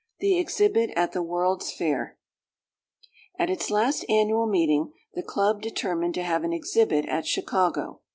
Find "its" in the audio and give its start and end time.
3.51-3.69